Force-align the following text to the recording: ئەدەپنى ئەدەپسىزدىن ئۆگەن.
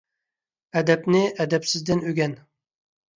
ئەدەپنى 0.79 1.21
ئەدەپسىزدىن 1.45 2.01
ئۆگەن. 2.13 2.33